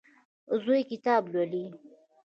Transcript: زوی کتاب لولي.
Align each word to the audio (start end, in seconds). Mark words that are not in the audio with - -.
زوی 0.63 0.81
کتاب 0.91 1.23
لولي. 1.33 1.65